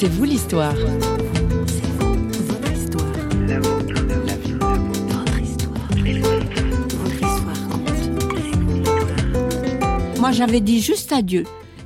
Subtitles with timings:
[0.00, 0.76] C'est vous l'histoire.
[10.20, 11.42] Moi, j'avais dit juste adieu.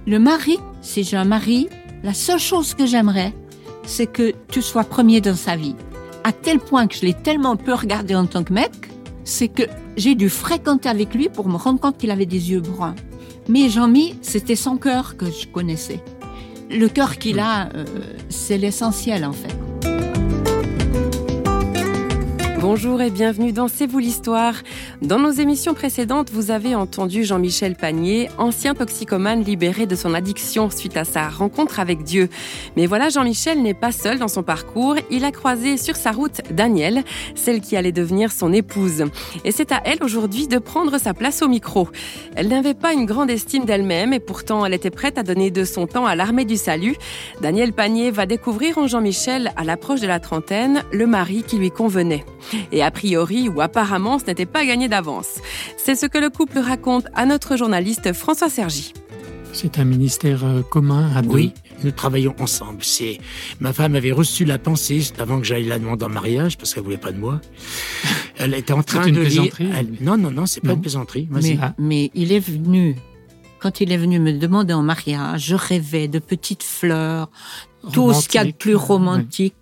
[0.07, 1.71] Le mari, si j'ai un mari,
[2.03, 3.33] la seule chose que j'aimerais,
[3.87, 5.75] c'est que tu sois premier dans sa vie.
[6.23, 8.73] À tel point que je l'ai tellement peu regardé en tant que mec,
[9.25, 9.63] c'est que
[9.97, 12.95] j'ai dû fréquenter avec lui pour me rendre compte qu'il avait des yeux bruns.
[13.49, 16.05] Mais Jean-Mi, c'était son cœur que je connaissais.
[16.73, 17.85] Le cœur qu'il a, euh,
[18.29, 19.62] c'est l'essentiel en fait.
[22.63, 24.55] Bonjour et bienvenue dans C'est vous l'histoire.
[25.03, 30.71] Dans nos émissions précédentes, vous avez entendu Jean-Michel Panier, ancien toxicomane libéré de son addiction
[30.71, 32.29] suite à sa rencontre avec Dieu.
[32.77, 34.95] Mais voilà, Jean-Michel n'est pas seul dans son parcours.
[35.11, 37.03] Il a croisé sur sa route Danielle,
[37.35, 39.07] celle qui allait devenir son épouse.
[39.45, 41.89] Et c'est à elle aujourd'hui de prendre sa place au micro.
[42.37, 45.65] Elle n'avait pas une grande estime d'elle-même et pourtant elle était prête à donner de
[45.65, 46.95] son temps à l'armée du salut.
[47.41, 51.73] Danielle Panier va découvrir en Jean-Michel, à l'approche de la trentaine, le mari qui lui
[51.73, 52.25] convenait.
[52.73, 55.39] Et a priori, ou apparemment, ce n'était pas gagné d'avance.
[55.77, 58.93] C'est ce que le couple raconte à notre journaliste François Sergi.
[59.53, 61.29] C'est un ministère euh, commun à deux.
[61.29, 61.53] Oui,
[61.85, 62.79] nous travaillons ensemble.
[62.83, 63.19] C'est
[63.61, 66.85] ma femme avait reçu la pensée avant que j'aille la demander en mariage parce qu'elle
[66.85, 67.39] voulait pas de moi.
[68.39, 69.43] Elle était en train une de lire.
[69.53, 70.75] plaisanterie elle- Non, non, non, c'est pas Non.
[70.77, 71.29] une plaisanterie.
[71.31, 71.75] Mais, Ah.
[71.79, 72.97] mais il est venu,
[73.61, 77.31] quand il est venu me demander en mariage, je rêvais de petites fleurs,
[77.93, 79.55] tout ce qu'il y a de plus romantique.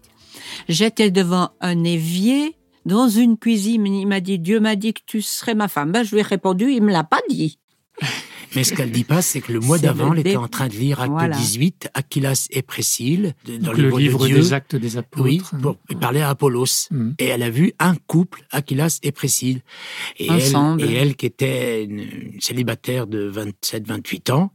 [0.69, 2.54] J'étais devant un évier,
[2.86, 5.92] dans une cuisine, il m'a dit, Dieu m'a dit que tu serais ma femme.
[5.92, 7.59] Ben, je lui ai répondu, il me l'a pas dit.
[8.56, 10.67] Mais ce qu'elle dit pas, c'est que le mois d'avant, le elle était en train
[10.67, 11.37] de lire Acte Voilà.
[11.37, 14.37] 18, Aquilas et Priscille, de- dans le, le livre de Dieu.
[14.39, 15.22] des actes des apôtres.
[15.22, 16.89] Oui, pour parler à Apollos.
[16.91, 17.14] Mhm.
[17.20, 19.61] Et elle a vu un couple, Aquilas et Priscille.
[20.19, 20.83] Et Ensemble.
[20.83, 24.53] Elle, et elle, qui était une, célibataire de 27, 28 ans,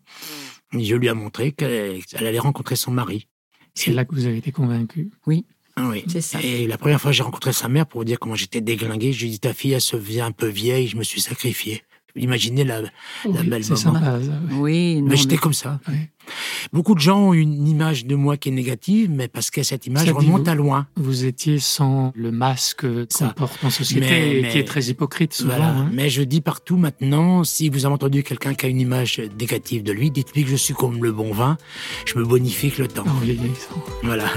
[0.73, 3.29] je lui ai montré qu'elle elle allait rencontrer son mari.
[3.75, 5.09] C'est là que vous avez été convaincu.
[5.77, 6.03] Ah oui.
[6.07, 6.39] C'est ça.
[6.41, 9.11] Et la première fois que j'ai rencontré sa mère, pour vous dire comment j'étais déglingué,
[9.13, 11.19] je lui ai dit, ta fille, elle se vient un peu vieille, je me suis
[11.21, 11.83] sacrifié.
[12.17, 14.19] Imaginez la, la belle maman.
[14.53, 15.81] Oui, non, Mais j'étais mais- comme ça.
[16.71, 19.85] Beaucoup de gens ont une image de moi qui est négative, mais parce que cette
[19.85, 20.49] image Ça remonte vous.
[20.49, 20.87] à loin.
[20.95, 23.33] Vous étiez sans le masque qu'on Ça.
[23.35, 25.57] porte en société Mais- et mais- qui est très hypocrite souvent.
[25.57, 25.71] Voilà.
[25.71, 25.89] hein.
[25.91, 29.83] Mais je dis partout maintenant, si vous avez entendu quelqu'un qui a une image négative
[29.83, 31.57] de lui, dites-lui que je suis comme le bon vin,
[32.05, 33.03] je me bonifie que le temps.
[33.23, 33.83] Vieillissant.
[34.03, 34.29] Voilà.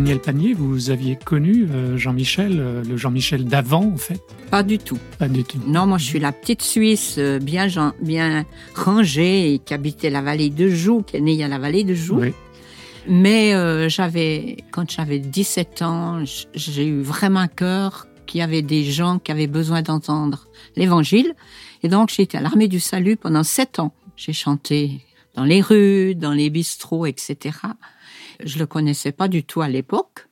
[0.00, 4.22] Daniel Panier, vous aviez connu euh, Jean-Michel, euh, le Jean-Michel d'avant en fait?
[4.50, 4.96] Pas du tout.
[5.18, 5.58] Pas du tout.
[5.66, 7.66] Non, moi, je suis la petite Suisse euh, bien,
[8.00, 11.84] bien rangée et qui habitait la vallée de Joux, qui est née à la vallée
[11.84, 12.18] de Joux.
[12.18, 12.32] Oui.
[13.08, 16.24] Mais euh, j'avais, quand j'avais 17 ans,
[16.54, 20.46] j'ai eu vraiment un cœur qu'il y avait des gens qui avaient besoin d'entendre
[20.76, 21.34] l'évangile.
[21.82, 23.92] Et donc, j'ai été à l'armée du salut pendant sept ans.
[24.16, 25.02] J'ai chanté
[25.34, 27.50] dans les rues, dans les bistrots, etc.
[28.44, 30.28] Je le connaissais pas du tout à l'époque.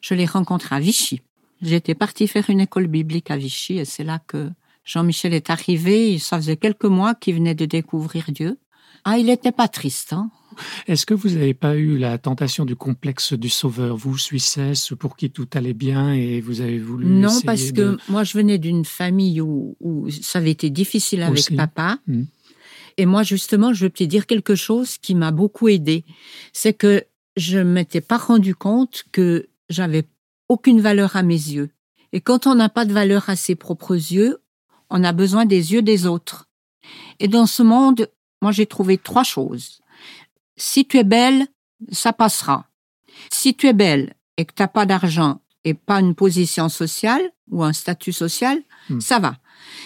[0.00, 1.20] Je l'ai rencontré à Vichy.
[1.62, 4.50] J'étais partie faire une école biblique à Vichy et c'est là que
[4.84, 6.18] Jean-Michel est arrivé.
[6.18, 8.58] Ça faisait quelques mois qu'il venait de découvrir Dieu.
[9.04, 10.30] Ah, il était pas triste, hein.
[10.88, 15.16] Est-ce que vous n'avez pas eu la tentation du complexe du sauveur, vous, Suissesse, pour
[15.16, 18.58] qui tout allait bien et vous avez voulu Non, parce de- que moi, je venais
[18.58, 21.54] d'une famille où, où ça avait été difficile avec Aussi.
[21.54, 21.98] papa.
[22.08, 22.26] Mhm.
[22.98, 26.04] Et moi, justement, je veux te dire quelque chose qui m'a beaucoup aidé.
[26.52, 27.04] C'est que
[27.36, 30.08] je ne m'étais pas rendu compte que j'avais
[30.48, 31.70] aucune valeur à mes yeux.
[32.12, 34.42] Et quand on n'a pas de valeur à ses propres yeux,
[34.90, 36.48] on a besoin des yeux des autres.
[37.20, 38.10] Et dans ce monde,
[38.42, 39.80] moi, j'ai trouvé trois choses.
[40.56, 41.46] Si tu es belle,
[41.92, 42.66] ça passera.
[43.32, 47.22] Si tu es belle et que tu n'as pas d'argent et pas une position sociale
[47.50, 49.00] ou un statut social, Hmm.
[49.00, 49.36] ça va.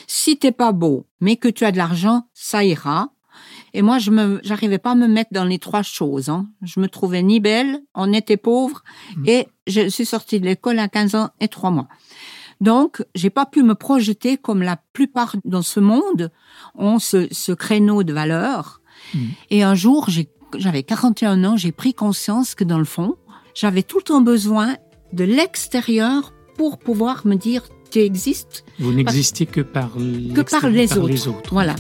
[0.07, 3.13] Si t'es pas beau, mais que tu as de l'argent, ça ira.
[3.77, 6.29] Et moi, je me, j'arrivais pas à me mettre dans les trois choses.
[6.31, 6.47] Hein.
[6.63, 8.83] Je me trouvais ni belle, on était pauvre,
[9.17, 9.25] Hmm.
[9.27, 11.89] et je suis sortie de l'école à 15 ans et 3 mois.
[12.61, 16.31] Donc, j'ai pas pu me projeter comme la plupart dans ce monde
[16.77, 18.81] ont ce, ce créneau de valeur.
[19.13, 19.19] Mm.
[19.51, 23.17] Et un jour, j'ai- j'avais 41 ans, j'ai pris conscience que dans le fond,
[23.55, 24.77] j'avais tout le temps besoin
[25.13, 30.87] de l'extérieur pour pouvoir me dire tu existes Vous n'existiez que par, que par les,
[30.87, 31.09] par autres.
[31.09, 31.53] les autres.
[31.53, 31.75] Voilà.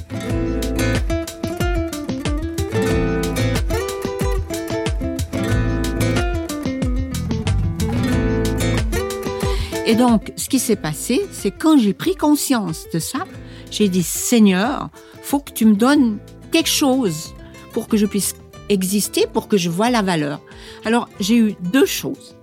[9.87, 13.27] Et donc, ce qui s'est passé, c'est quand j'ai pris conscience de ça,
[13.71, 14.89] j'ai dit Seigneur,
[15.23, 16.19] faut que tu me donnes
[16.53, 17.35] quelque chose
[17.73, 18.35] pour que je puisse
[18.71, 20.41] exister, pour que je voie la valeur.
[20.87, 22.35] Alors, j'ai eu deux choses.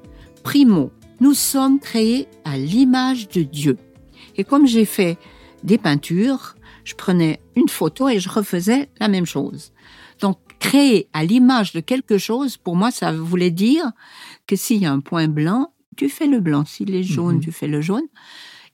[0.43, 3.77] Primo, nous sommes créés à l'image de Dieu.
[4.37, 5.17] Et comme j'ai fait
[5.63, 9.73] des peintures, je prenais une photo et je refaisais la même chose.
[10.19, 13.91] Donc, créer à l'image de quelque chose, pour moi, ça voulait dire
[14.45, 16.65] que s'il y a un point blanc, tu fais le blanc.
[16.65, 17.41] S'il est jaune, Mhm.
[17.41, 18.05] tu fais le jaune.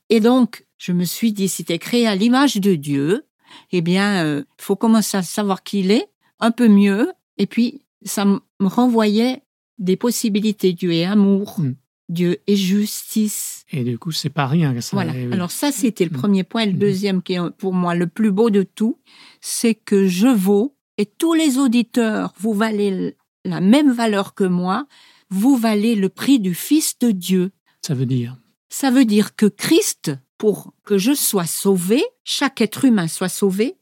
[0.09, 3.25] Et donc, je me suis dit, si t'es créé à l'image de Dieu,
[3.71, 6.07] eh bien, il faut commencer à savoir qui il est,
[6.39, 7.11] un peu mieux.
[7.37, 9.41] Et puis, ça me renvoyait
[9.79, 10.73] des possibilités.
[10.73, 11.73] Dieu est amour, Mm.
[12.09, 13.65] Dieu est justice.
[13.71, 14.79] Et du coup, c'est pas rien.
[14.81, 15.13] Ça, Voilà.
[15.13, 16.13] euh, Alors ça, c'était le Mm.
[16.21, 16.61] premier point.
[16.61, 16.79] Et le Mm.
[16.79, 18.99] deuxième, qui est pour moi le plus beau de tout,
[19.41, 24.87] c'est que je vaux, et tous les auditeurs, vous valez la même valeur que moi,
[25.29, 27.51] vous valez le prix du Fils de Dieu.
[27.85, 28.37] ça veut dire.
[28.69, 33.75] Ça veut dire que Christ, pour que je sois sauvé, chaque être humain soit sauvé,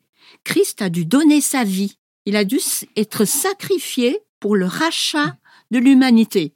[0.43, 1.97] Christ a dû donner sa vie.
[2.25, 2.59] Il a dû
[2.95, 5.37] être sacrifié pour le rachat
[5.71, 6.53] de l'humanité.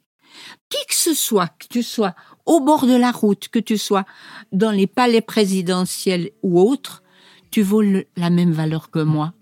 [0.68, 2.14] Qui que ce soit, que tu sois
[2.46, 4.04] au bord de la route, que tu sois
[4.52, 7.02] dans les palais présidentiels ou autres,
[7.50, 9.34] tu vaux le- la même valeur que moi.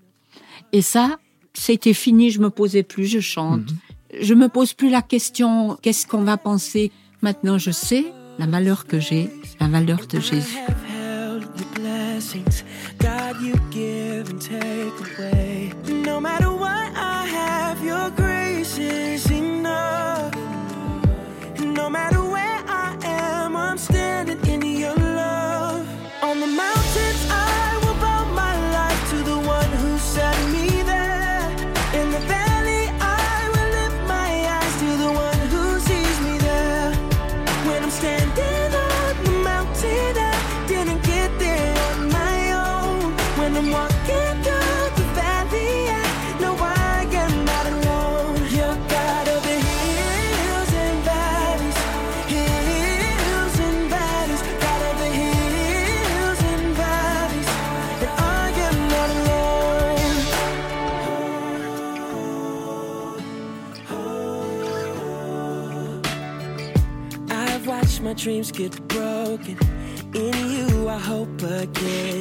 [0.72, 1.18] Et ça,
[1.54, 3.70] c'était fini, je me posais plus, je chante.
[3.70, 3.78] Mhm.
[4.20, 6.92] Je me pose plus la question, qu'est-ce qu'on va penser?
[7.22, 8.04] Maintenant, je sais
[8.38, 10.56] la valeur que j'ai, la valeur de Jésus.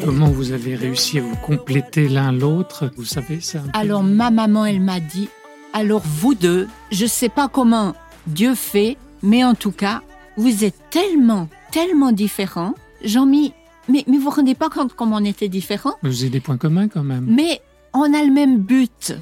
[0.06, 2.92] Comment vous avez réussi à vous compléter l'un l'autre?
[2.96, 5.28] Vous savez ça Alors ma maman, elle m'a dit,
[5.74, 7.96] alors vous deux, je sais pas comment
[8.28, 10.02] Dieu fait, mais en tout cas,
[10.38, 12.76] vous êtes tellement, tellement différents.
[13.04, 13.54] Jean-Mi,
[13.90, 15.96] mais, mais vous vous rendez pas compte comment on était différents?
[16.04, 17.26] Vous avez des points communs quand même.
[17.28, 17.60] Mais
[17.94, 19.16] on a le même but.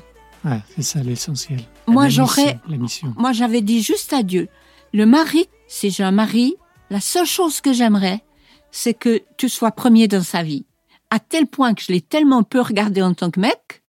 [0.43, 1.61] Ouais, c'est ça l'essentiel.
[1.87, 3.13] Moi, j'aurais, mission, La mission.
[3.17, 4.49] moi j'avais dit juste à Dieu,
[4.93, 6.55] le mari, si j'ai un mari,
[6.89, 8.23] la seule chose que j'aimerais,
[8.71, 10.65] c'est que tu sois premier dans sa vie.
[11.09, 13.83] À tel point que je l'ai tellement peu regardé en tant que mec,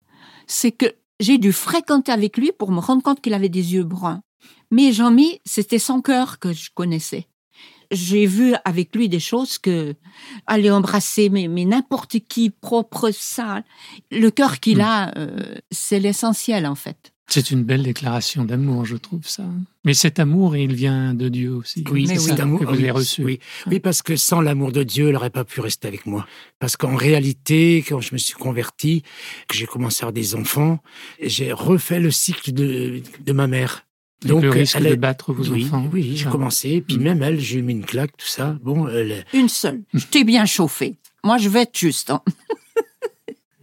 [0.47, 3.83] c'est que j'ai dû fréquenter avec lui pour me rendre compte qu'il avait des yeux
[3.83, 4.21] bruns.
[4.71, 7.27] Mais Jean-Mi, c'était son cœur que je connaissais.
[7.91, 9.95] J'ai vu avec lui des choses que
[10.47, 13.63] aller embrasser mais, mais n'importe qui propre sale
[14.11, 14.81] le cœur qu'il Mm.
[14.81, 19.43] a euh, c'est l'essentiel en fait C'est une belle déclaration d'amour, je trouve ça.
[19.83, 21.83] Mais cet amour, il vient de Dieu aussi.
[21.91, 22.19] Oui, c'est oui.
[22.37, 23.23] ça amour que vous avez reçu.
[23.23, 23.39] Oui.
[23.67, 26.27] oui, parce que sans l'amour de Dieu, elle n'aurait pas pu rester avec moi.
[26.59, 29.01] Parce qu'en réalité, quand je me suis converti,
[29.47, 30.79] que j'ai commencé à avoir des enfants,
[31.21, 33.85] j'ai refait le cycle de, de ma mère.
[34.23, 35.89] Donc, le risque elle de est- battre vos oui, enfants.
[35.91, 36.81] Oui, j'ai commencé.
[36.87, 37.01] Puis Mm.
[37.03, 38.57] même elle, j'ai mis une claque, tout ça.
[38.63, 42.21] Bon, elle, une seule je t'ai bien chauffé moi je vais être juste hein.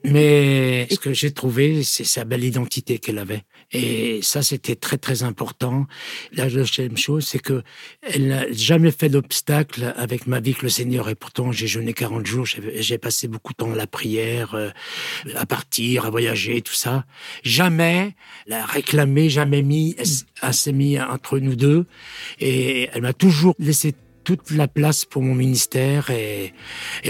[0.04, 3.44] Mais ce que j'ai trouvé, c'est sa belle identité qu'elle avait.
[3.72, 5.86] Et ça, c'était très, très important.
[6.32, 7.62] La deuxième chose, c'est que
[8.02, 11.08] elle n'a jamais fait d'obstacle avec ma vie que le Seigneur.
[11.08, 12.46] Et pourtant, j'ai jeûné 40 jours.
[12.46, 14.70] J'ai passé beaucoup de temps à la prière, euh,
[15.34, 17.04] à partir, à voyager, tout ça.
[17.42, 18.14] Jamais
[18.46, 19.96] la réclamé, jamais mis,
[20.42, 21.86] elle s'est mis entre nous deux.
[22.40, 26.52] Et elle m'a toujours laissé toute la place pour mon ministère et,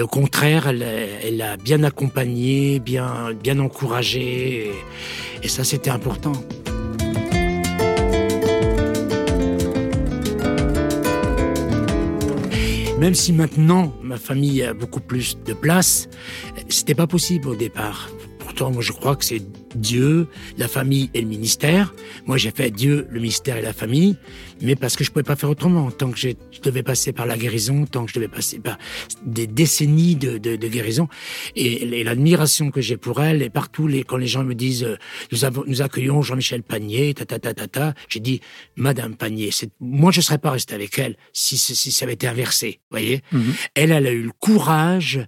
[0.00, 4.72] au contraire, elle, elle a bien accompagné, bien, bien encouragé et,
[5.42, 6.32] et ça c'était important.
[13.02, 16.08] Même si maintenant ma famille a beaucoup plus de place,
[16.68, 18.08] c'était pas possible au départ.
[18.52, 19.40] Pourtant, moi je crois que c'est
[19.74, 20.28] Dieu,
[20.58, 21.94] la famille et le ministère.
[22.26, 24.18] Moi j'ai fait Dieu, le ministère et la famille,
[24.60, 25.90] mais parce que je pouvais pas faire autrement.
[25.90, 26.28] Tant que je
[26.62, 28.76] devais passer par la guérison, tant que je devais passer par
[29.24, 31.08] des décennies de, de, de guérison,
[31.56, 34.84] et, et l'admiration que j'ai pour elle, et partout les, quand les gens me disent
[34.84, 34.98] euh,
[35.32, 38.42] nous, avons, nous accueillons Jean-Michel Panier, ta ta ta ta ta, j'ai dit
[38.76, 39.48] Madame Panier,
[39.80, 43.22] moi je serais pas resté avec elle si, si, si ça avait été inversé, voyez.
[43.32, 43.54] Mhm.
[43.74, 45.26] Elle, elle a eu le courage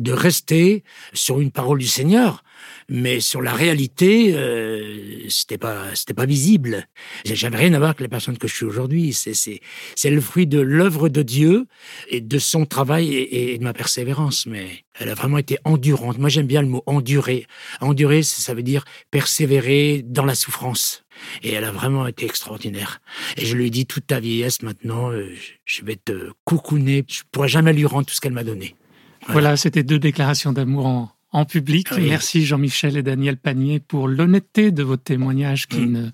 [0.00, 2.42] de rester sur une parole du Seigneur.
[2.88, 6.86] Mais sur la réalité, euh, c'était pas, c'était pas visible.
[7.24, 9.12] J'avais rien à voir avec la personne que je suis aujourd'hui.
[9.12, 9.60] C'est, c'est,
[9.94, 11.66] c'est le fruit de l'œuvre de Dieu
[12.08, 14.46] et de son travail et, de ma persévérance.
[14.46, 16.18] Mais elle a vraiment été endurante.
[16.18, 17.46] Moi, j'aime bien le mot endurer.
[17.80, 21.04] Endurer, ça veut dire persévérer dans la souffrance.
[21.42, 23.00] Et elle a vraiment été extraordinaire.
[23.36, 25.32] Et je lui dit, toute ta vieillesse maintenant, euh,
[25.64, 27.04] je vais te coucouner.
[27.08, 28.74] Je pourrais jamais lui rendre tout ce qu'elle m'a donné.
[29.28, 31.88] Voilà, c'était deux déclarations d'amour en, en public.
[31.98, 35.92] Merci Jean-Michel et Daniel Panier pour l'honnêteté de votre témoignage qui mm.
[35.92, 36.10] ne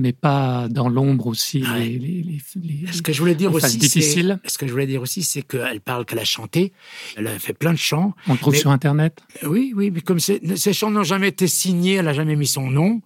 [0.00, 4.40] met pas dans l'ombre aussi les, les, les, Ce que je voulais dire aussi, difficiles.
[4.46, 6.72] Ce que je voulais dire aussi, c'est qu'elle parle qu'elle a chanté.
[7.16, 8.14] Elle a fait plein de chants.
[8.26, 9.20] On le trouve sur Internet.
[9.42, 12.70] Oui, oui, mais comme ces chants n'ont jamais été signés, elle n'a jamais mis son
[12.70, 13.02] nom.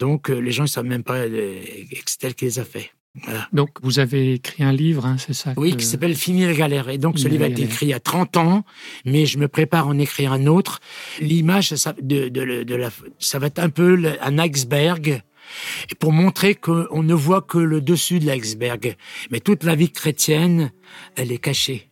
[0.00, 2.64] Donc euh, les gens ne savent même pas euh, que c'est elle qui les a
[2.64, 2.90] fait.
[3.52, 6.88] Donc, vous avez écrit un livre, hein, c'est ça Oui, qui s'appelle Fini la galère.
[6.88, 8.64] Et donc, ce livre a été écrit il y a 30 ans,
[9.04, 10.80] mais je me prépare à en écrire un autre.
[11.20, 15.22] L'image, ça, de, de, la, ça va être un peu un iceberg
[15.98, 18.96] pour montrer qu'on ne voit que le dessus de l'iceberg.
[19.30, 20.70] Mais toute la vie chrétienne,
[21.16, 21.88] elle est cachée.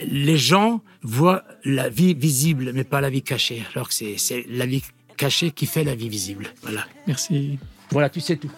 [0.00, 3.62] Les gens voient la vie visible, mais pas la vie cachée.
[3.74, 4.82] Alors que c'est la vie
[5.16, 6.48] cachée qui fait la vie visible.
[6.62, 6.86] Voilà.
[7.06, 7.58] Merci.
[7.90, 8.50] Voilà, tu sais tout.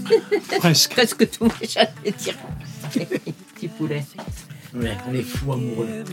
[0.58, 0.92] Presque.
[0.92, 2.34] Presque tout, j'allais dire.
[3.54, 4.04] Petit poulet.
[4.74, 6.04] Ouais, on est fou amoureux.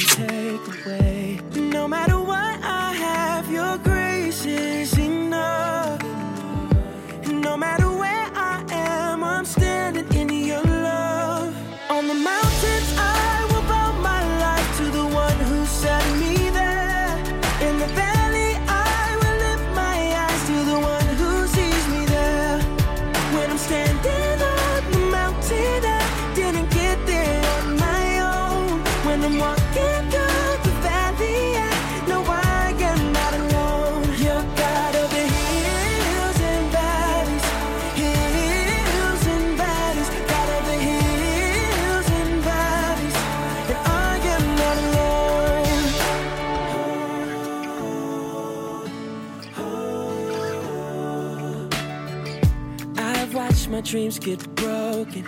[53.90, 55.26] Dreams get broken.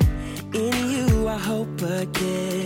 [0.54, 2.61] In you, I hope again.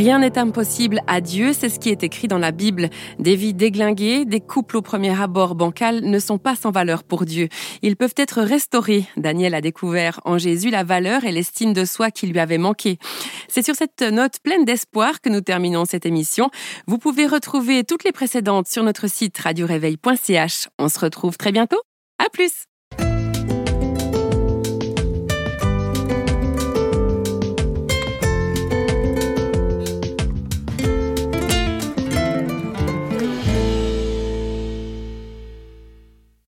[0.00, 2.88] Rien n'est impossible à Dieu, c'est ce qui est écrit dans la Bible.
[3.18, 7.26] Des vies déglinguées, des couples au premier abord bancal ne sont pas sans valeur pour
[7.26, 7.50] Dieu.
[7.82, 9.04] Ils peuvent être restaurés.
[9.18, 12.98] Daniel a découvert en Jésus la valeur et l'estime de soi qui lui avait manqué.
[13.46, 16.48] C'est sur cette note pleine d'espoir que nous terminons cette émission.
[16.86, 20.68] Vous pouvez retrouver toutes les précédentes sur notre site radioréveil.ch.
[20.78, 21.82] On se retrouve très bientôt.
[22.18, 22.69] À plus!